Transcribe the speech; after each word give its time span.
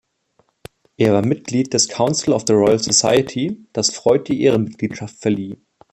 Er 0.97 1.13
war 1.13 1.23
Mitglied 1.23 1.75
des 1.75 1.87
"Council 1.87 2.33
of 2.33 2.45
the 2.47 2.53
Royal 2.53 2.79
Society", 2.79 3.67
das 3.71 3.91
Freud 3.93 4.23
die 4.33 4.41
Ehrenmitgliedschaft 4.41 5.15
verlieh. 5.19 5.57